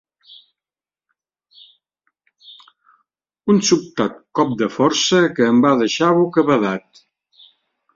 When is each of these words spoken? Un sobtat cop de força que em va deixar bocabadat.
Un 3.55 3.63
sobtat 3.71 4.21
cop 4.41 4.59
de 4.65 4.75
força 4.81 5.23
que 5.37 5.51
em 5.55 5.65
va 5.69 5.79
deixar 5.87 6.13
bocabadat. 6.23 7.05